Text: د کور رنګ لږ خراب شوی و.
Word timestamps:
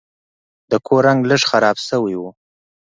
د 0.71 0.73
کور 0.85 1.01
رنګ 1.07 1.21
لږ 1.29 1.41
خراب 1.49 1.77
شوی 1.87 2.15
و. 2.17 2.21